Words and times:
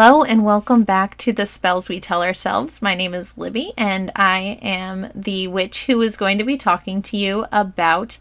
Hello 0.00 0.22
and 0.22 0.44
welcome 0.44 0.84
back 0.84 1.16
to 1.16 1.32
the 1.32 1.44
Spells 1.44 1.88
We 1.88 1.98
Tell 1.98 2.22
Ourselves. 2.22 2.80
My 2.80 2.94
name 2.94 3.14
is 3.14 3.36
Libby 3.36 3.72
and 3.76 4.12
I 4.14 4.60
am 4.62 5.10
the 5.12 5.48
witch 5.48 5.86
who 5.86 6.00
is 6.02 6.16
going 6.16 6.38
to 6.38 6.44
be 6.44 6.56
talking 6.56 7.02
to 7.02 7.16
you 7.16 7.46
about 7.50 8.16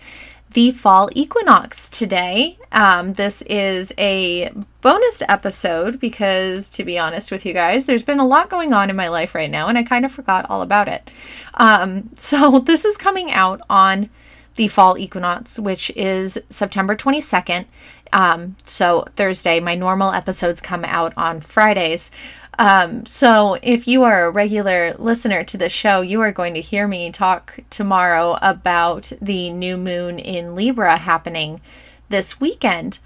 the 0.54 0.71
fall 0.71 1.07
equinox 1.14 1.88
today. 1.88 2.57
Um, 2.71 3.14
this 3.14 3.43
is 3.43 3.93
a 4.00 4.52
bonus 4.82 5.21
episode 5.29 6.00
because, 6.00 6.68
to 6.70 6.84
be 6.84 6.98
honest 6.98 7.32
with 7.32 7.46
you 7.46 7.54
guys, 7.54 7.86
there's 7.86 8.02
been 8.02 8.20
a 8.20 8.25
lot 8.25 8.50
going 8.50 8.73
on 8.73 8.89
in 8.89 8.96
my 8.96 9.09
life 9.09 9.36
right 9.36 9.51
now 9.51 9.68
and 9.68 9.78
I 9.78 9.84
kind 9.84 10.04
of 10.04 10.12
forgot 10.12 10.50
all 10.50 10.64
about 10.64 10.87
it. 10.87 11.12
Um, 11.54 12.09
so, 12.15 12.57
this 12.57 12.86
is 12.86 12.98
coming 12.98 13.29
out 13.29 13.62
on 13.70 14.09
the 14.57 14.68
fall 14.68 14.98
equinox, 14.98 15.59
which 15.59 15.92
is 15.92 16.39
September 16.50 16.96
22nd. 16.96 17.65
Um, 18.14 18.56
so 18.64 19.06
Thursday, 19.16 19.60
my 19.60 19.75
normal 19.75 20.11
episodes 20.11 20.61
come 20.61 20.86
out 20.86 21.14
on 21.18 21.42
Fridays. 21.42 22.11
Um, 22.60 23.06
so 23.06 23.57
if 23.61 23.88
you 23.88 24.04
are 24.04 24.25
a 24.25 24.32
regular 24.32 24.96
listener 24.98 25.43
to 25.43 25.57
the 25.57 25.70
show, 25.70 26.02
you 26.02 26.21
are 26.21 26.32
going 26.32 26.56
to 26.56 26.62
hear 26.62 26.88
me 26.88 27.12
talk 27.12 27.60
tomorrow 27.70 28.38
about 28.42 29.12
the 29.21 29.51
new 29.51 29.78
moon 29.78 30.18
in 30.20 30.56
Libra 30.56 30.98
happening 30.98 31.62
this 32.09 32.39
weekend. 32.39 33.00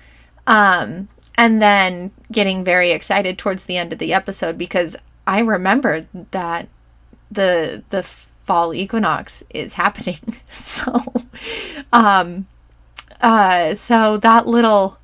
Um, 0.48 1.10
and 1.36 1.62
then 1.62 2.12
getting 2.32 2.64
very 2.64 2.92
excited 2.92 3.38
towards 3.38 3.66
the 3.66 3.78
end 3.78 3.92
of 3.94 4.00
the 4.00 4.14
episode 4.14 4.58
because 4.58 4.96
I 5.28 5.40
remembered 5.40 6.08
that 6.32 6.68
the 7.30 7.84
the 7.90 8.04
fall 8.04 8.74
equinox 8.74 9.44
is 9.50 9.74
happening. 9.74 10.20
so 10.52 11.02
um 11.94 12.48
uh, 13.22 13.76
so 13.76 14.18
that 14.18 14.48
little 14.48 14.98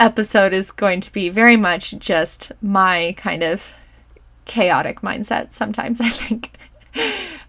episode 0.00 0.52
is 0.52 0.70
going 0.72 1.00
to 1.00 1.12
be 1.12 1.28
very 1.28 1.56
much 1.56 1.98
just 1.98 2.52
my 2.62 3.14
kind 3.16 3.42
of 3.42 3.74
chaotic 4.44 5.00
mindset 5.00 5.52
sometimes, 5.52 6.00
I 6.00 6.08
think. 6.08 6.58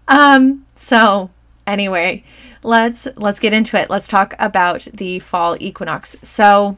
um, 0.08 0.66
so 0.74 1.30
anyway, 1.66 2.24
let's 2.62 3.08
let's 3.16 3.40
get 3.40 3.52
into 3.52 3.78
it. 3.80 3.90
Let's 3.90 4.08
talk 4.08 4.34
about 4.38 4.86
the 4.92 5.18
fall 5.18 5.56
equinox. 5.60 6.16
So 6.22 6.76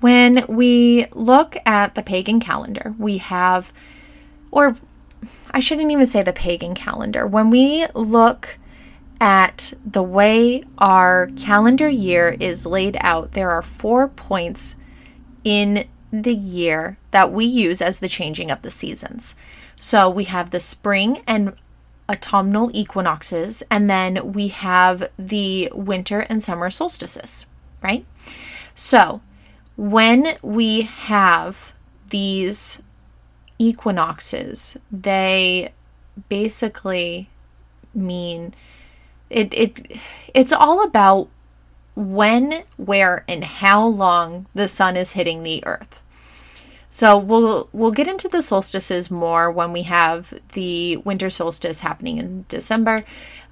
when 0.00 0.44
we 0.48 1.06
look 1.12 1.56
at 1.64 1.94
the 1.94 2.02
pagan 2.02 2.40
calendar, 2.40 2.94
we 2.98 3.18
have 3.18 3.72
or 4.50 4.76
I 5.50 5.60
shouldn't 5.60 5.90
even 5.90 6.06
say 6.06 6.22
the 6.22 6.32
pagan 6.32 6.74
calendar. 6.74 7.26
When 7.26 7.50
we 7.50 7.86
look 7.94 8.58
at 9.20 9.72
the 9.84 10.02
way 10.02 10.62
our 10.78 11.28
calendar 11.36 11.88
year 11.88 12.36
is 12.38 12.66
laid 12.66 12.96
out, 13.00 13.32
there 13.32 13.50
are 13.50 13.62
four 13.62 14.08
points 14.08 14.76
in 15.44 15.86
the 16.10 16.34
year 16.34 16.98
that 17.10 17.32
we 17.32 17.44
use 17.44 17.80
as 17.80 17.98
the 17.98 18.08
changing 18.08 18.50
of 18.50 18.62
the 18.62 18.70
seasons. 18.70 19.34
So 19.78 20.08
we 20.08 20.24
have 20.24 20.50
the 20.50 20.60
spring 20.60 21.22
and 21.26 21.54
autumnal 22.08 22.70
equinoxes, 22.72 23.62
and 23.70 23.90
then 23.90 24.32
we 24.32 24.48
have 24.48 25.08
the 25.18 25.70
winter 25.74 26.20
and 26.20 26.42
summer 26.42 26.70
solstices, 26.70 27.46
right? 27.82 28.04
So 28.74 29.20
when 29.76 30.36
we 30.42 30.82
have 30.82 31.74
these 32.10 32.82
equinoxes, 33.58 34.76
they 34.92 35.72
basically 36.28 37.28
mean 37.94 38.54
it 39.30 39.52
it 39.54 40.00
it's 40.34 40.52
all 40.52 40.84
about 40.84 41.28
when, 41.94 42.62
where, 42.76 43.24
and 43.26 43.42
how 43.42 43.86
long 43.86 44.46
the 44.54 44.68
sun 44.68 44.96
is 44.96 45.12
hitting 45.12 45.42
the 45.42 45.64
earth. 45.66 46.02
So 46.88 47.18
we'll 47.18 47.68
we'll 47.72 47.90
get 47.90 48.08
into 48.08 48.28
the 48.28 48.42
solstices 48.42 49.10
more 49.10 49.50
when 49.50 49.72
we 49.72 49.82
have 49.82 50.32
the 50.52 50.96
winter 50.98 51.30
solstice 51.30 51.80
happening 51.80 52.18
in 52.18 52.44
December. 52.48 53.04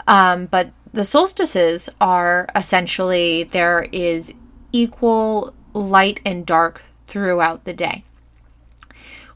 Um, 0.06 0.46
but 0.46 0.70
the 0.92 1.04
solstices 1.04 1.88
are 2.00 2.48
essentially 2.54 3.44
there 3.44 3.88
is 3.92 4.32
equal 4.72 5.54
light 5.72 6.20
and 6.24 6.46
dark 6.46 6.82
throughout 7.06 7.64
the 7.64 7.74
day. 7.74 8.04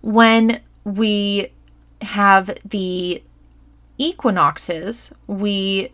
When 0.00 0.60
we 0.84 1.52
have 2.02 2.56
the 2.64 3.22
equinoxes, 3.98 5.12
we 5.26 5.92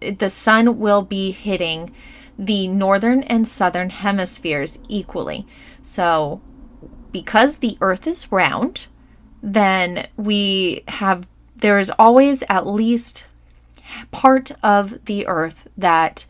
the 0.00 0.30
sun 0.30 0.78
will 0.78 1.02
be 1.02 1.30
hitting 1.30 1.92
the 2.38 2.68
northern 2.68 3.22
and 3.24 3.48
southern 3.48 3.90
hemispheres 3.90 4.78
equally. 4.88 5.46
So, 5.82 6.40
because 7.10 7.58
the 7.58 7.76
earth 7.80 8.06
is 8.06 8.30
round, 8.30 8.86
then 9.42 10.06
we 10.16 10.82
have 10.88 11.26
there 11.56 11.78
is 11.78 11.90
always 11.98 12.44
at 12.48 12.66
least 12.66 13.26
part 14.12 14.52
of 14.62 15.04
the 15.06 15.26
earth 15.26 15.68
that 15.76 16.24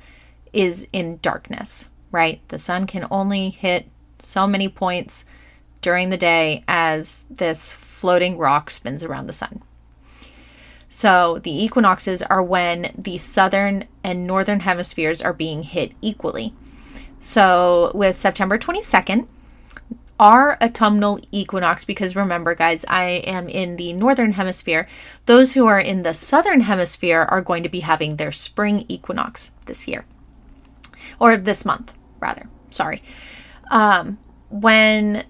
is 0.53 0.89
in 0.93 1.19
darkness, 1.21 1.91
right? 2.11 2.41
The 2.49 2.59
sun 2.59 2.87
can 2.87 3.07
only 3.11 3.51
hit 3.51 3.87
so 4.19 4.47
many 4.47 4.69
points 4.69 5.27
during 5.81 6.11
the 6.11 6.17
day 6.17 6.65
as 6.67 7.27
this 7.31 7.73
floating 7.73 8.39
rock 8.39 8.71
spins 8.71 9.05
around 9.05 9.27
the 9.27 9.33
sun. 9.33 9.63
So 10.89 11.39
the 11.39 11.65
equinoxes 11.65 12.23
are 12.23 12.43
when 12.43 12.93
the 12.97 13.19
southern 13.19 13.85
and 14.03 14.27
northern 14.27 14.61
hemispheres 14.61 15.21
are 15.21 15.33
being 15.33 15.63
hit 15.63 15.93
equally. 16.01 16.55
So 17.21 17.93
with 17.95 18.17
September 18.17 18.59
22nd, 18.59 19.27
our 20.21 20.57
autumnal 20.61 21.21
equinox, 21.31 21.85
because 21.85 22.17
remember, 22.17 22.55
guys, 22.55 22.85
I 22.89 23.23
am 23.27 23.49
in 23.49 23.77
the 23.77 23.93
northern 23.93 24.33
hemisphere. 24.33 24.89
Those 25.27 25.53
who 25.53 25.67
are 25.67 25.79
in 25.79 26.03
the 26.03 26.15
southern 26.15 26.63
hemisphere 26.63 27.27
are 27.31 27.43
going 27.43 27.63
to 27.63 27.69
be 27.69 27.81
having 27.81 28.17
their 28.17 28.33
spring 28.33 28.85
equinox 28.89 29.53
this 29.67 29.87
year, 29.87 30.05
or 31.21 31.37
this 31.37 31.65
month, 31.65 31.95
rather. 32.19 32.49
Sorry. 32.71 33.03
Um, 33.71 34.19
when 34.51 35.25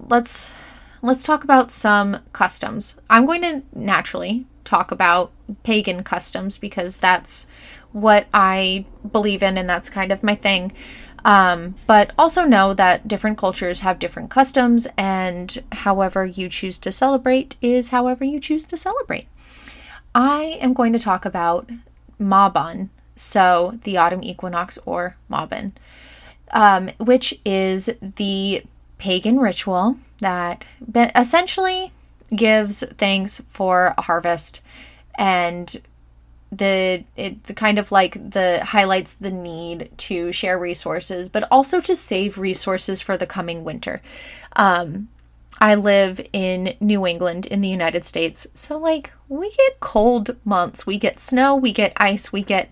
let's 0.00 0.56
let's 1.02 1.22
talk 1.22 1.44
about 1.44 1.70
some 1.70 2.18
customs. 2.32 2.98
I'm 3.08 3.26
going 3.26 3.42
to 3.42 3.62
naturally 3.72 4.46
talk 4.64 4.90
about 4.90 5.32
pagan 5.62 6.02
customs 6.02 6.58
because 6.58 6.96
that's 6.96 7.46
what 7.92 8.26
I 8.34 8.84
believe 9.10 9.42
in 9.42 9.56
and 9.56 9.68
that's 9.68 9.88
kind 9.88 10.10
of 10.10 10.22
my 10.22 10.34
thing. 10.34 10.72
Um, 11.24 11.74
but 11.86 12.12
also 12.18 12.44
know 12.44 12.74
that 12.74 13.08
different 13.08 13.38
cultures 13.38 13.80
have 13.80 13.98
different 13.98 14.30
customs, 14.30 14.86
and 14.98 15.62
however 15.72 16.26
you 16.26 16.50
choose 16.50 16.76
to 16.80 16.92
celebrate 16.92 17.56
is 17.62 17.88
however 17.88 18.24
you 18.24 18.38
choose 18.40 18.66
to 18.66 18.76
celebrate. 18.76 19.26
I 20.14 20.58
am 20.60 20.74
going 20.74 20.92
to 20.92 20.98
talk 20.98 21.24
about 21.24 21.70
Mabon, 22.20 22.90
so 23.16 23.78
the 23.84 23.96
autumn 23.96 24.22
equinox 24.22 24.78
or 24.84 25.16
Mabon, 25.30 25.72
um, 26.50 26.90
which 26.98 27.40
is 27.44 27.88
the 28.00 28.62
pagan 28.98 29.38
ritual 29.38 29.96
that 30.20 30.64
essentially 31.16 31.90
gives 32.34 32.84
thanks 32.94 33.40
for 33.48 33.94
a 33.96 34.02
harvest. 34.02 34.62
And 35.16 35.80
the 36.56 37.04
it 37.16 37.44
the 37.44 37.54
kind 37.54 37.78
of 37.78 37.90
like 37.90 38.30
the 38.30 38.64
highlights 38.64 39.14
the 39.14 39.30
need 39.30 39.90
to 39.96 40.30
share 40.32 40.58
resources 40.58 41.28
but 41.28 41.46
also 41.50 41.80
to 41.80 41.96
save 41.96 42.38
resources 42.38 43.00
for 43.02 43.16
the 43.16 43.26
coming 43.26 43.64
winter. 43.64 44.00
Um 44.56 45.08
i 45.60 45.74
live 45.74 46.20
in 46.32 46.74
new 46.80 47.06
england 47.06 47.46
in 47.46 47.60
the 47.60 47.68
united 47.68 48.04
states. 48.04 48.46
So 48.54 48.78
like 48.78 49.12
we 49.28 49.50
get 49.50 49.80
cold 49.80 50.36
months. 50.44 50.86
We 50.86 50.98
get 50.98 51.20
snow 51.20 51.56
we 51.56 51.72
get 51.72 51.92
ice 51.96 52.32
we 52.32 52.42
get 52.42 52.70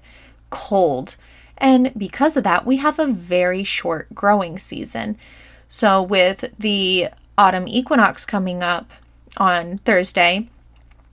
cold. 0.50 1.16
And 1.58 1.93
because 1.96 2.37
of 2.37 2.44
that 2.44 2.66
we 2.66 2.76
have 2.76 2.98
a 2.98 3.06
very 3.06 3.64
short 3.64 4.14
growing 4.14 4.58
season. 4.58 5.16
So 5.69 6.02
with 6.02 6.44
the 6.58 7.08
autumn 7.38 7.66
equinox 7.66 8.25
coming 8.26 8.62
up 8.62 8.90
on 9.37 9.79
Thursday, 9.79 10.49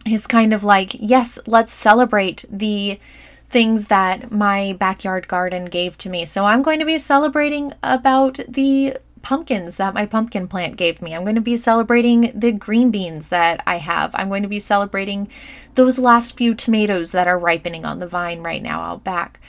it's 0.06 0.27
kind 0.27 0.54
of 0.54 0.63
like, 0.63 0.92
yes, 0.94 1.39
let's 1.45 1.74
celebrate 1.74 2.45
the 2.50 3.00
things 3.48 3.88
that 3.88 4.31
my 4.31 4.75
backyard 4.80 5.27
garden 5.27 5.66
gave 5.66 5.98
to 5.98 6.10
me. 6.10 6.25
So 6.25 6.45
I'm 6.45 6.62
going 6.62 6.80
to 6.80 6.86
be 6.86 7.00
celebrating 7.00 7.74
about 7.81 8.39
the 8.48 8.98
pumpkins 9.21 9.77
that 9.77 9.94
my 9.94 10.06
pumpkin 10.06 10.48
plant 10.48 10.77
gave 10.77 11.01
me. 11.01 11.13
I'm 11.13 11.24
going 11.24 11.36
to 11.36 11.42
be 11.42 11.57
celebrating 11.57 12.31
the 12.33 12.51
green 12.51 12.92
beans 12.92 13.30
that 13.30 13.62
I 13.66 13.77
have. 13.77 14.12
I'm 14.16 14.30
going 14.30 14.44
to 14.44 14.50
be 14.50 14.60
celebrating 14.60 15.27
those 15.75 16.00
last 16.00 16.38
few 16.38 16.54
tomatoes 16.54 17.12
that 17.12 17.27
are 17.27 17.38
ripening 17.38 17.86
on 17.86 18.00
the 18.00 18.07
vine 18.07 18.42
right 18.42 18.62
now 18.62 18.81
out 18.81 19.04
back. 19.04 19.39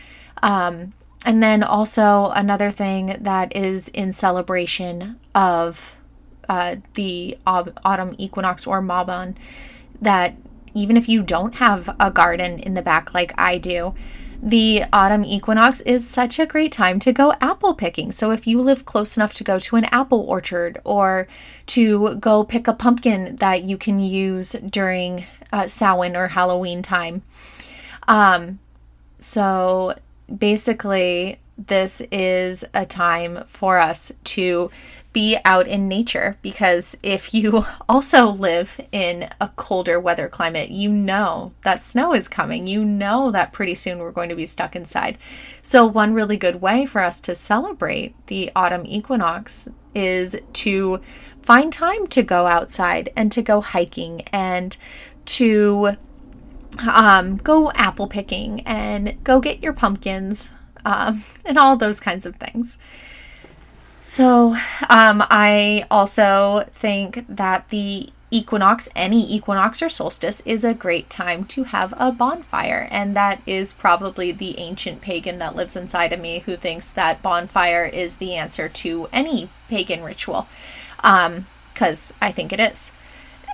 Um, 0.43 0.94
and 1.25 1.43
then 1.43 1.62
also 1.62 2.31
another 2.31 2.70
thing 2.70 3.17
that 3.20 3.55
is 3.55 3.88
in 3.88 4.12
celebration 4.12 5.20
of 5.34 5.96
uh, 6.50 6.75
the 6.94 7.38
autumn 7.47 8.17
equinox 8.19 8.67
or 8.67 8.82
Mabon 8.82 9.37
that 10.02 10.35
even 10.75 10.97
if 10.97 11.08
you 11.08 11.23
don't 11.23 11.55
have 11.55 11.94
a 12.00 12.11
garden 12.11 12.58
in 12.58 12.75
the 12.75 12.82
back 12.82 13.14
like 13.14 13.32
I 13.38 13.58
do, 13.58 13.94
the 14.43 14.82
autumn 14.93 15.25
equinox 15.25 15.81
is 15.82 16.08
such 16.08 16.41
a 16.41 16.47
great 16.47 16.73
time 16.73 16.99
to 17.00 17.12
go 17.12 17.35
apple 17.41 17.75
picking. 17.75 18.11
So, 18.11 18.32
if 18.32 18.49
you 18.49 18.61
live 18.61 18.85
close 18.85 19.17
enough 19.17 19.35
to 19.35 19.44
go 19.44 19.61
to 19.61 19.76
an 19.76 19.85
apple 19.87 20.23
orchard 20.23 20.81
or 20.82 21.29
to 21.67 22.17
go 22.17 22.43
pick 22.43 22.67
a 22.67 22.73
pumpkin 22.73 23.37
that 23.37 23.62
you 23.62 23.76
can 23.76 23.99
use 23.99 24.53
during 24.53 25.25
uh, 25.53 25.69
Samhain 25.69 26.17
or 26.17 26.26
Halloween 26.29 26.82
time. 26.82 27.23
Um, 28.08 28.58
so, 29.19 29.94
basically, 30.37 31.38
this 31.58 32.00
is 32.11 32.64
a 32.75 32.87
time 32.87 33.44
for 33.44 33.79
us 33.79 34.11
to 34.25 34.70
be 35.12 35.36
out 35.44 35.66
in 35.66 35.88
nature 35.88 36.36
because 36.42 36.96
if 37.02 37.34
you 37.34 37.64
also 37.88 38.30
live 38.30 38.80
in 38.92 39.28
a 39.40 39.48
colder 39.56 39.98
weather 39.98 40.28
climate, 40.28 40.70
you 40.70 40.90
know 40.90 41.52
that 41.62 41.82
snow 41.82 42.14
is 42.14 42.28
coming. 42.28 42.66
You 42.66 42.84
know 42.84 43.30
that 43.30 43.52
pretty 43.52 43.74
soon 43.74 43.98
we're 43.98 44.12
going 44.12 44.28
to 44.28 44.36
be 44.36 44.46
stuck 44.46 44.76
inside. 44.76 45.18
So, 45.62 45.86
one 45.86 46.14
really 46.14 46.36
good 46.36 46.60
way 46.60 46.86
for 46.86 47.00
us 47.02 47.20
to 47.20 47.34
celebrate 47.34 48.14
the 48.26 48.50
autumn 48.54 48.86
equinox 48.86 49.68
is 49.94 50.36
to 50.52 51.00
find 51.42 51.72
time 51.72 52.06
to 52.08 52.22
go 52.22 52.46
outside 52.46 53.10
and 53.16 53.32
to 53.32 53.42
go 53.42 53.60
hiking 53.60 54.22
and 54.32 54.76
to 55.24 55.96
um, 56.88 57.36
go 57.38 57.70
apple 57.72 58.06
picking 58.06 58.60
and 58.62 59.22
go 59.24 59.40
get 59.40 59.62
your 59.62 59.72
pumpkins 59.72 60.50
um, 60.84 61.22
and 61.44 61.58
all 61.58 61.76
those 61.76 62.00
kinds 62.00 62.26
of 62.26 62.36
things. 62.36 62.78
So, 64.02 64.56
um, 64.88 65.23
I 65.29 65.87
also 65.91 66.64
think 66.73 67.26
that 67.29 67.69
the 67.69 68.08
equinox, 68.31 68.88
any 68.94 69.23
equinox 69.31 69.82
or 69.82 69.88
solstice, 69.88 70.41
is 70.43 70.64
a 70.64 70.75
great 70.75 71.11
time 71.11 71.44
to 71.44 71.64
have 71.64 71.93
a 71.99 72.11
bonfire. 72.11 72.88
And 72.91 73.14
that 73.17 73.43
is 73.47 73.73
probably 73.73 74.32
the 74.32 74.58
ancient 74.58 75.00
pagan 75.00 75.38
that 75.38 75.56
lives 75.56 75.76
inside 75.76 76.12
of 76.12 76.20
me 76.20 76.41
who 76.41 76.56
thinks 76.56 76.91
that 76.91 77.23
bonfire 77.23 77.85
is 77.85 78.17
the 78.17 78.35
answer 78.35 78.69
to 78.69 79.08
any 79.12 79.50
pagan 79.69 80.03
ritual. 80.03 80.49
Because 80.96 82.11
um, 82.12 82.17
I 82.20 82.32
think 82.32 82.53
it 82.53 82.61
is. 82.61 82.93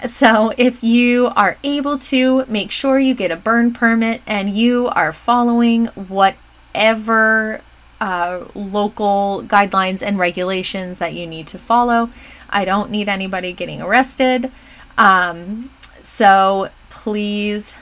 So, 0.07 0.53
if 0.59 0.85
you 0.85 1.29
are 1.35 1.57
able 1.65 1.99
to, 1.99 2.45
make 2.47 2.71
sure 2.71 2.99
you 2.99 3.15
get 3.15 3.31
a 3.31 3.37
burn 3.37 3.73
permit 3.73 4.21
and 4.27 4.57
you 4.57 4.89
are 4.89 5.13
following 5.13 5.87
whatever 5.87 7.63
uh, 8.01 8.45
local 8.55 9.43
guidelines 9.47 10.07
and 10.07 10.19
regulations 10.19 10.99
that 10.99 11.15
you 11.15 11.27
need 11.27 11.47
to 11.49 11.59
follow. 11.59 12.11
I 12.49 12.65
don't 12.65 12.91
need 12.91 13.09
anybody 13.09 13.53
getting 13.53 13.83
arrested. 13.83 14.51
Um, 14.99 15.71
so 16.03 16.71
please 16.91 17.79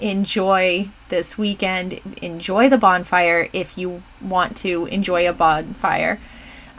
enjoy 0.00 0.88
this 1.08 1.38
weekend. 1.38 2.00
Enjoy 2.22 2.68
the 2.68 2.78
bonfire 2.78 3.48
if 3.52 3.78
you 3.78 4.02
want 4.20 4.56
to 4.58 4.86
enjoy 4.86 5.28
a 5.28 5.32
bonfire. 5.32 6.20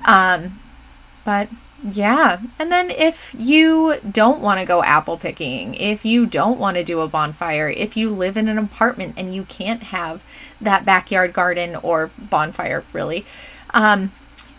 Um, 0.05 0.59
but 1.25 1.49
yeah. 1.83 2.39
And 2.57 2.71
then 2.71 2.89
if 2.89 3.35
you 3.37 3.97
don't 4.11 4.41
want 4.41 4.59
to 4.59 4.65
go 4.65 4.83
apple 4.83 5.17
picking, 5.17 5.75
if 5.75 6.05
you 6.05 6.25
don't 6.25 6.59
want 6.59 6.75
to 6.77 6.83
do 6.83 7.01
a 7.01 7.07
bonfire, 7.07 7.69
if 7.69 7.95
you 7.95 8.09
live 8.09 8.35
in 8.35 8.47
an 8.47 8.57
apartment 8.57 9.15
and 9.17 9.33
you 9.33 9.43
can't 9.43 9.83
have 9.83 10.23
that 10.59 10.85
backyard 10.85 11.33
garden 11.33 11.75
or 11.75 12.09
bonfire, 12.17 12.83
really, 12.93 13.25
um, 13.73 14.11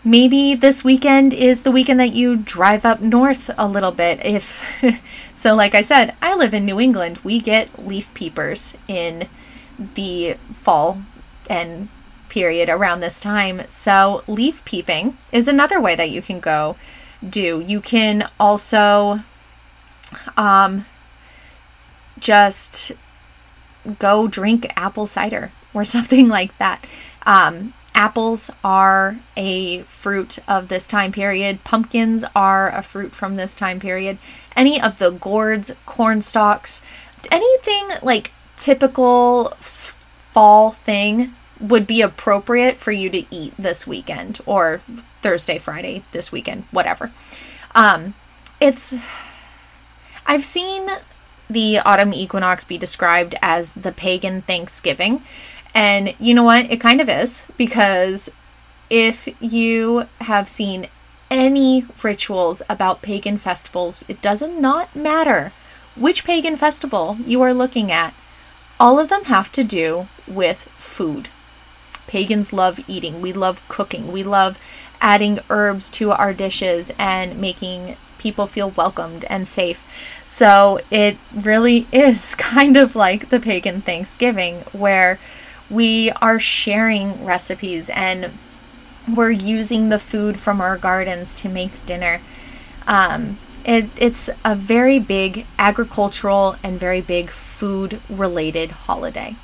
maybe 0.03 0.55
this 0.55 0.83
weekend 0.83 1.33
is 1.33 1.63
the 1.63 1.71
weekend 1.71 1.99
that 1.99 2.13
you 2.13 2.37
drive 2.37 2.85
up 2.85 3.01
north 3.01 3.49
a 3.57 3.67
little 3.67 3.91
bit. 3.91 4.25
If 4.25 4.81
so, 5.35 5.55
like 5.55 5.75
I 5.75 5.81
said, 5.81 6.15
I 6.21 6.35
live 6.35 6.53
in 6.53 6.65
New 6.65 6.79
England. 6.79 7.19
We 7.23 7.41
get 7.41 7.85
leaf 7.85 8.13
peepers 8.13 8.77
in 8.87 9.27
the 9.77 10.35
fall 10.53 11.01
and 11.49 11.89
period 12.29 12.69
around 12.69 13.01
this 13.01 13.19
time. 13.19 13.63
So, 13.69 14.23
leaf 14.25 14.63
peeping 14.63 15.17
is 15.33 15.49
another 15.49 15.81
way 15.81 15.95
that 15.95 16.11
you 16.11 16.21
can 16.21 16.39
go 16.39 16.77
do. 17.27 17.63
You 17.65 17.81
can 17.81 18.29
also 18.39 19.19
um, 20.37 20.85
just 22.19 22.91
go 23.97 24.27
drink 24.27 24.67
apple 24.75 25.07
cider 25.07 25.51
or 25.73 25.85
something 25.85 26.27
like 26.27 26.57
that. 26.57 26.85
Um, 27.25 27.73
apples 27.93 28.49
are 28.63 29.17
a 29.35 29.81
fruit 29.83 30.39
of 30.47 30.67
this 30.67 30.87
time 30.87 31.11
period. 31.11 31.63
Pumpkins 31.63 32.23
are 32.35 32.69
a 32.69 32.81
fruit 32.81 33.13
from 33.13 33.35
this 33.35 33.55
time 33.55 33.79
period. 33.79 34.17
Any 34.55 34.81
of 34.81 34.99
the 34.99 35.11
gourds, 35.11 35.73
corn 35.85 36.21
stalks, 36.21 36.81
anything 37.31 37.89
like 38.01 38.31
typical 38.57 39.49
f- 39.53 39.95
fall 40.31 40.71
thing 40.71 41.33
would 41.59 41.85
be 41.85 42.01
appropriate 42.01 42.77
for 42.77 42.91
you 42.91 43.09
to 43.09 43.25
eat 43.29 43.53
this 43.57 43.85
weekend 43.85 44.39
or 44.45 44.81
Thursday, 45.21 45.57
Friday, 45.57 46.03
this 46.11 46.31
weekend, 46.31 46.65
whatever. 46.71 47.11
Um, 47.75 48.13
it's, 48.59 48.93
I've 50.25 50.45
seen 50.45 50.89
the 51.49 51.79
autumn 51.79 52.13
equinox 52.13 52.63
be 52.63 52.77
described 52.77 53.35
as 53.41 53.73
the 53.73 53.91
pagan 53.91 54.41
Thanksgiving. 54.43 55.23
And 55.73 56.15
you 56.19 56.33
know 56.33 56.43
what? 56.43 56.71
It 56.71 56.81
kind 56.81 57.01
of 57.01 57.09
is 57.09 57.43
because 57.57 58.29
if 58.89 59.27
you 59.41 60.05
have 60.21 60.47
seen 60.47 60.87
any 61.31 61.85
rituals 62.03 62.61
about 62.69 63.01
pagan 63.01 63.37
festivals, 63.37 64.03
it 64.07 64.21
does 64.21 64.41
not 64.41 64.95
matter 64.95 65.51
which 65.95 66.23
pagan 66.23 66.55
festival 66.55 67.17
you 67.25 67.41
are 67.41 67.53
looking 67.53 67.91
at, 67.91 68.13
all 68.79 68.99
of 68.99 69.09
them 69.09 69.25
have 69.25 69.51
to 69.51 69.63
do 69.63 70.07
with 70.27 70.63
food. 70.63 71.27
Pagans 72.07 72.53
love 72.53 72.79
eating, 72.87 73.21
we 73.21 73.33
love 73.33 73.67
cooking, 73.67 74.11
we 74.11 74.23
love 74.23 74.59
adding 75.01 75.39
herbs 75.49 75.89
to 75.89 76.11
our 76.11 76.33
dishes 76.33 76.91
and 76.97 77.39
making 77.39 77.95
people 78.17 78.45
feel 78.45 78.71
welcomed 78.71 79.25
and 79.25 79.47
safe. 79.47 79.85
So 80.25 80.79
it 80.91 81.17
really 81.33 81.87
is 81.91 82.35
kind 82.35 82.77
of 82.77 82.95
like 82.95 83.29
the 83.29 83.39
pagan 83.39 83.81
Thanksgiving 83.81 84.57
where 84.71 85.19
we 85.69 86.11
are 86.21 86.39
sharing 86.39 87.25
recipes 87.25 87.89
and 87.89 88.31
we're 89.15 89.31
using 89.31 89.89
the 89.89 89.99
food 89.99 90.39
from 90.39 90.61
our 90.61 90.77
gardens 90.77 91.33
to 91.35 91.49
make 91.49 91.85
dinner. 91.85 92.21
Um, 92.85 93.37
it, 93.65 93.89
it's 93.97 94.29
a 94.45 94.55
very 94.55 94.99
big 94.99 95.45
agricultural 95.57 96.55
and 96.63 96.79
very 96.79 97.01
big 97.01 97.29
food 97.29 97.99
related 98.09 98.71
holiday. 98.71 99.35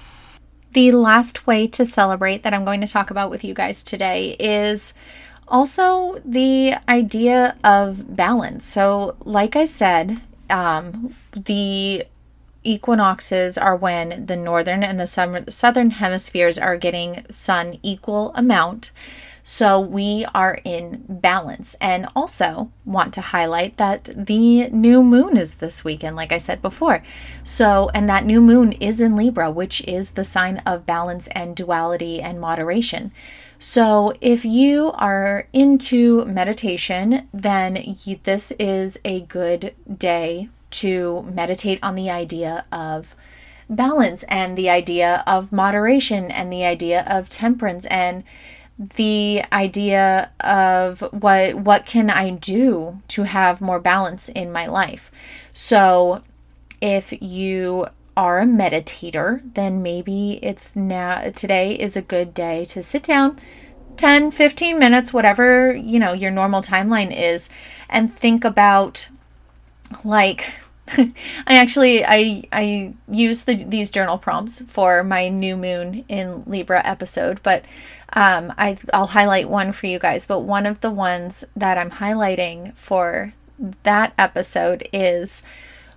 The 0.72 0.92
last 0.92 1.48
way 1.48 1.68
to 1.68 1.86
celebrate 1.86 2.44
that 2.44 2.54
I'm 2.54 2.66
going 2.66 2.82
to 2.82 2.88
talk 2.88 3.12
about 3.12 3.30
with 3.30 3.44
you 3.44 3.54
guys 3.54 3.84
today 3.84 4.36
is 4.40 4.94
also 5.48 6.20
the 6.26 6.76
idea 6.88 7.56
of 7.64 8.16
balance. 8.16 8.66
So, 8.66 9.16
like 9.26 9.56
I 9.56 9.66
said, 9.66 10.22
um, 10.50 11.16
the 11.36 12.06
equinoxes 12.64 13.58
are 13.58 13.76
when 13.76 14.26
the 14.26 14.36
northern 14.36 14.84
and 14.84 15.00
the 15.00 15.46
southern 15.50 15.90
hemispheres 15.92 16.58
are 16.58 16.78
getting 16.78 17.26
sun 17.30 17.78
equal 17.84 18.32
amount. 18.36 18.92
So 19.48 19.80
we 19.80 20.26
are 20.34 20.60
in 20.66 21.06
balance. 21.08 21.76
And 21.80 22.08
also 22.16 22.72
want 22.84 23.14
to 23.14 23.22
highlight 23.22 23.78
that 23.78 24.26
the 24.26 24.70
new 24.70 25.04
moon 25.04 25.38
is 25.38 25.56
this 25.56 25.84
weekend, 25.84 26.16
like 26.16 26.32
I 26.32 26.40
said 26.40 26.64
before. 26.64 27.04
So, 27.44 27.92
and 27.94 28.10
that 28.10 28.26
new 28.26 28.42
moon 28.42 28.72
is 28.74 29.00
in 29.00 29.16
Libra, 29.16 29.52
which 29.52 29.84
is 29.88 30.12
the 30.12 30.26
sign 30.26 30.64
of 30.66 30.88
balance 30.88 31.28
and 31.28 31.56
duality 31.56 32.24
and 32.24 32.42
moderation. 32.42 33.12
So, 33.58 34.14
if 34.20 34.44
you 34.44 34.92
are 34.94 35.48
into 35.54 36.26
meditation, 36.26 37.28
then 37.34 37.96
this 38.24 38.52
is 38.60 39.00
a 39.06 39.22
good 39.22 39.74
day 39.98 40.50
to 40.72 41.24
meditate 41.24 41.80
on 41.82 41.96
the 41.96 42.10
idea 42.10 42.66
of 42.72 43.16
balance 43.70 44.24
and 44.24 44.58
the 44.58 44.70
idea 44.70 45.24
of 45.26 45.52
moderation 45.52 46.30
and 46.32 46.52
the 46.52 46.66
idea 46.66 47.06
of 47.08 47.30
temperance 47.30 47.86
and 47.88 48.24
the 48.78 49.42
idea 49.54 50.32
of 50.42 51.02
what 51.12 51.56
what 51.56 51.86
can 51.86 52.10
I 52.10 52.32
do 52.32 53.02
to 53.10 53.24
have 53.24 53.62
more 53.62 53.80
balance 53.80 54.28
in 54.30 54.52
my 54.52 54.66
life. 54.66 55.10
So, 55.54 56.22
if 56.82 57.14
you 57.22 57.88
are 58.18 58.40
a 58.40 58.46
meditator, 58.46 59.42
then 59.54 59.82
maybe 59.82 60.40
it's 60.42 60.76
now 60.76 61.30
today 61.32 61.74
is 61.76 61.98
a 61.98 62.02
good 62.02 62.34
day 62.34 62.66
to 62.66 62.82
sit 62.82 63.04
down 63.04 63.40
10, 63.98 64.32
15 64.32 64.78
minutes, 64.78 65.14
whatever, 65.14 65.74
you 65.74 66.00
know, 66.00 66.14
your 66.14 66.32
normal 66.32 66.62
timeline 66.62 67.16
is 67.16 67.50
and 67.90 68.14
think 68.14 68.44
about 68.44 69.08
like 70.04 70.54
I 70.98 71.58
actually 71.58 72.06
I 72.06 72.44
I 72.52 72.94
use 73.10 73.44
the, 73.44 73.56
these 73.56 73.90
journal 73.90 74.18
prompts 74.18 74.62
for 74.62 75.04
my 75.04 75.30
new 75.30 75.58
moon 75.58 76.06
in 76.08 76.44
Libra 76.46 76.82
episode, 76.86 77.42
but 77.42 77.66
um, 78.14 78.54
I 78.58 78.78
I'll 78.94 79.08
highlight 79.08 79.50
one 79.50 79.72
for 79.72 79.88
you 79.88 79.98
guys. 79.98 80.26
But 80.26 80.42
one 80.42 80.66
of 80.66 80.82
the 80.82 80.92
ones 80.92 81.44
that 81.56 81.78
I'm 81.78 81.90
highlighting 81.90 82.78
for 82.78 83.34
that 83.84 84.14
episode 84.20 84.88
is 84.94 85.42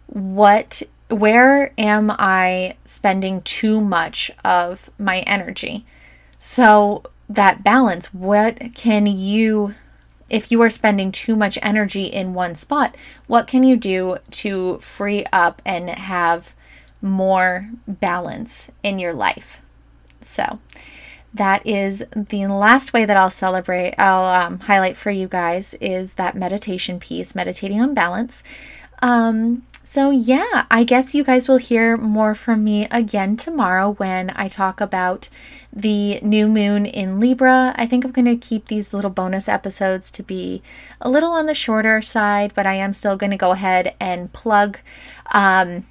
what 0.06 0.82
where 1.10 1.72
am 1.78 2.10
I 2.10 2.76
spending 2.84 3.42
too 3.42 3.80
much 3.80 4.30
of 4.44 4.90
my 4.98 5.20
energy? 5.20 5.86
So, 6.38 7.02
that 7.28 7.62
balance, 7.62 8.14
what 8.14 8.74
can 8.74 9.06
you, 9.06 9.74
if 10.30 10.50
you 10.50 10.62
are 10.62 10.70
spending 10.70 11.12
too 11.12 11.36
much 11.36 11.58
energy 11.62 12.04
in 12.04 12.32
one 12.32 12.54
spot, 12.54 12.96
what 13.26 13.46
can 13.46 13.62
you 13.62 13.76
do 13.76 14.16
to 14.30 14.78
free 14.78 15.24
up 15.32 15.60
and 15.66 15.90
have 15.90 16.54
more 17.02 17.68
balance 17.86 18.70
in 18.82 18.98
your 18.98 19.12
life? 19.12 19.60
So, 20.20 20.58
that 21.34 21.66
is 21.66 22.04
the 22.14 22.46
last 22.46 22.92
way 22.92 23.04
that 23.04 23.16
I'll 23.16 23.30
celebrate, 23.30 23.94
I'll 23.98 24.24
um, 24.24 24.60
highlight 24.60 24.96
for 24.96 25.10
you 25.10 25.28
guys 25.28 25.74
is 25.74 26.14
that 26.14 26.34
meditation 26.34 26.98
piece, 26.98 27.34
meditating 27.34 27.80
on 27.80 27.94
balance. 27.94 28.42
Um, 29.00 29.62
so, 29.88 30.10
yeah, 30.10 30.66
I 30.70 30.84
guess 30.84 31.14
you 31.14 31.24
guys 31.24 31.48
will 31.48 31.56
hear 31.56 31.96
more 31.96 32.34
from 32.34 32.62
me 32.62 32.86
again 32.90 33.38
tomorrow 33.38 33.92
when 33.92 34.28
I 34.36 34.46
talk 34.46 34.82
about 34.82 35.30
the 35.72 36.20
new 36.20 36.46
moon 36.46 36.84
in 36.84 37.18
Libra. 37.18 37.72
I 37.74 37.86
think 37.86 38.04
I'm 38.04 38.10
going 38.10 38.26
to 38.26 38.36
keep 38.36 38.66
these 38.66 38.92
little 38.92 39.08
bonus 39.10 39.48
episodes 39.48 40.10
to 40.10 40.22
be 40.22 40.62
a 41.00 41.08
little 41.08 41.32
on 41.32 41.46
the 41.46 41.54
shorter 41.54 42.02
side, 42.02 42.52
but 42.54 42.66
I 42.66 42.74
am 42.74 42.92
still 42.92 43.16
going 43.16 43.30
to 43.30 43.38
go 43.38 43.52
ahead 43.52 43.94
and 43.98 44.30
plug. 44.30 44.78
Um, 45.32 45.86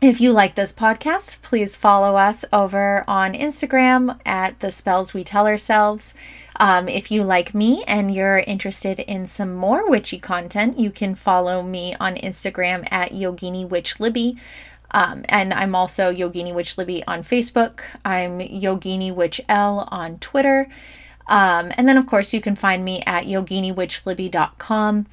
if 0.00 0.18
you 0.18 0.32
like 0.32 0.54
this 0.54 0.72
podcast, 0.72 1.42
please 1.42 1.76
follow 1.76 2.16
us 2.16 2.46
over 2.54 3.04
on 3.06 3.34
Instagram 3.34 4.18
at 4.24 4.60
the 4.60 4.70
spells 4.70 5.12
we 5.12 5.24
tell 5.24 5.46
ourselves. 5.46 6.14
Um, 6.58 6.88
if 6.88 7.10
you 7.10 7.22
like 7.22 7.54
me 7.54 7.84
and 7.86 8.12
you're 8.12 8.38
interested 8.38 9.00
in 9.00 9.26
some 9.26 9.54
more 9.54 9.88
witchy 9.88 10.18
content, 10.18 10.78
you 10.78 10.90
can 10.90 11.14
follow 11.14 11.62
me 11.62 11.94
on 12.00 12.16
Instagram 12.16 12.86
at 12.90 13.12
Yogini 13.12 13.68
Witch 13.68 14.00
Libby. 14.00 14.38
Um, 14.90 15.24
and 15.28 15.52
I'm 15.52 15.74
also 15.74 16.12
Yogini 16.12 16.54
Witch 16.54 16.78
Libby 16.78 17.04
on 17.06 17.22
Facebook. 17.22 17.80
I'm 18.04 18.38
Yogini 18.38 19.14
Witch 19.14 19.40
L 19.48 19.88
on 19.90 20.18
Twitter. 20.18 20.68
Um, 21.28 21.72
and 21.76 21.88
then, 21.88 21.96
of 21.96 22.06
course, 22.06 22.32
you 22.32 22.40
can 22.40 22.54
find 22.54 22.84
me 22.84 23.02
at 23.04 23.24
yoginiwitchlibby.com. 23.24 25.06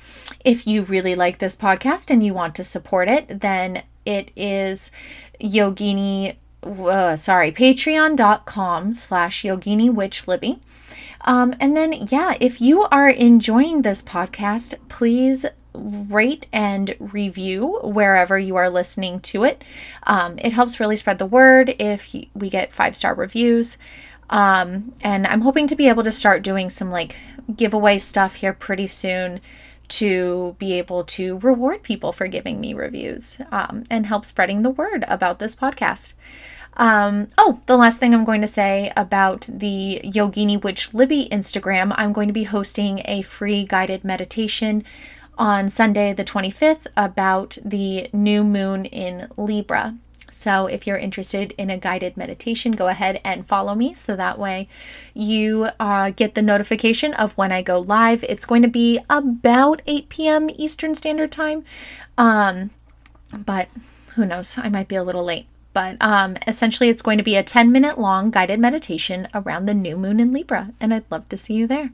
If 0.46 0.68
you 0.68 0.84
really 0.84 1.16
like 1.16 1.40
this 1.40 1.56
podcast 1.56 2.12
and 2.12 2.24
you 2.24 2.34
want 2.34 2.56
to 2.56 2.64
support 2.64 3.10
it, 3.10 3.42
then 3.42 3.82
it 4.06 4.32
is 4.36 4.92
yogini, 5.42 6.36
uh, 6.64 7.16
sorry, 7.16 7.52
patreon.com 7.52 8.94
slash 8.94 9.44
yogini 9.44 9.94
witch 9.94 10.28
libby. 10.28 10.60
Um, 11.24 11.56
and 11.60 11.76
then, 11.76 11.94
yeah, 12.10 12.36
if 12.40 12.60
you 12.62 12.84
are 12.84 13.10
enjoying 13.10 13.82
this 13.82 14.02
podcast, 14.02 14.76
please 14.90 15.46
rate 15.74 16.48
and 16.54 16.96
review 17.00 17.80
wherever 17.84 18.38
you 18.38 18.56
are 18.56 18.70
listening 18.70 19.20
to 19.22 19.44
it. 19.44 19.64
Um, 20.04 20.38
it 20.40 20.54
helps 20.54 20.80
really 20.80 20.98
spread 20.98 21.18
the 21.18 21.26
word 21.26 21.76
if 21.80 22.14
we 22.34 22.50
get 22.50 22.74
five 22.74 22.96
star 22.96 23.16
reviews. 23.16 23.78
Um, 24.30 24.94
and 25.02 25.28
I'm 25.28 25.42
hoping 25.42 25.68
to 25.68 25.76
be 25.76 25.90
able 25.90 26.04
to 26.04 26.12
start 26.12 26.44
doing 26.44 26.70
some 26.70 26.92
like 26.92 27.16
giveaway 27.56 27.98
stuff 27.98 28.36
here 28.36 28.54
pretty 28.54 28.88
soon 28.88 29.42
to 29.90 30.56
be 30.60 30.74
able 30.74 31.04
to 31.04 31.38
reward 31.40 31.84
people 31.84 32.12
for 32.12 32.28
giving 32.28 32.60
me 32.60 32.74
reviews 32.74 33.38
um, 33.52 33.84
and 33.90 34.06
help 34.06 34.26
spreading 34.26 34.62
the 34.62 34.70
word 34.70 35.04
about 35.08 35.40
this 35.40 35.56
podcast. 35.56 36.16
Um, 36.78 37.28
oh, 37.38 37.62
the 37.66 37.78
last 37.78 38.00
thing 38.00 38.14
I'm 38.14 38.26
going 38.26 38.42
to 38.42 38.48
say 38.48 38.92
about 38.98 39.48
the 39.52 40.02
Yogini 40.04 40.62
Witch 40.64 40.94
Libby 40.94 41.28
Instagram, 41.32 41.94
I'm 41.98 42.14
going 42.14 42.28
to 42.28 42.34
be 42.34 42.44
hosting 42.44 43.02
a 43.06 43.22
free 43.22 43.66
guided 43.66 44.04
meditation 44.04 44.84
on 45.38 45.70
Sunday, 45.70 46.14
the 46.14 46.24
25th, 46.24 46.88
about 46.98 47.58
the 47.64 48.10
new 48.14 48.44
moon 48.44 48.86
in 48.86 49.28
Libra. 49.38 49.96
So, 50.32 50.66
if 50.66 50.88
you're 50.88 50.98
interested 50.98 51.54
in 51.60 51.70
a 51.70 51.78
guided 51.78 52.18
meditation, 52.18 52.72
go 52.72 52.88
ahead 52.88 53.22
and 53.24 53.46
follow 53.46 53.76
me 53.76 53.94
so 53.94 54.16
that 54.16 54.40
way 54.40 54.68
you 55.14 55.68
uh, 55.80 56.10
get 56.10 56.34
the 56.34 56.42
notification 56.42 57.14
of 57.14 57.38
when 57.38 57.52
I 57.52 57.62
go 57.62 57.80
live. 57.80 58.24
It's 58.24 58.48
going 58.48 58.64
to 58.64 58.68
be 58.68 59.00
about 59.12 59.84
8 59.86 60.10
p.m. 60.10 60.50
Eastern 60.56 60.96
Standard 60.96 61.32
Time. 61.32 61.64
Um, 62.18 62.72
but 63.46 63.70
who 64.16 64.26
knows? 64.26 64.58
I 64.58 64.70
might 64.70 64.88
be 64.88 64.96
a 64.96 65.04
little 65.04 65.24
late. 65.24 65.46
But 65.74 65.98
um, 66.02 66.38
essentially, 66.48 66.90
it's 66.90 67.02
going 67.02 67.18
to 67.18 67.24
be 67.24 67.36
a 67.36 67.44
10 67.44 67.72
minute 67.72 68.00
long 68.00 68.32
guided 68.32 68.60
meditation 68.60 69.28
around 69.34 69.66
the 69.66 69.74
new 69.74 69.98
moon 69.98 70.20
in 70.20 70.32
Libra, 70.32 70.72
and 70.80 70.94
I'd 70.94 71.10
love 71.10 71.28
to 71.30 71.38
see 71.38 71.56
you 71.56 71.68
there. 71.68 71.92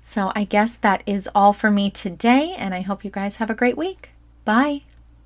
So, 0.00 0.32
I 0.34 0.44
guess 0.44 0.76
that 0.76 1.02
is 1.06 1.28
all 1.34 1.52
for 1.52 1.70
me 1.70 1.90
today, 1.90 2.54
and 2.56 2.72
I 2.72 2.80
hope 2.80 3.04
you 3.04 3.10
guys 3.10 3.36
have 3.36 3.50
a 3.50 3.54
great 3.54 3.76
week. 3.76 4.10
Bye. 4.44 4.82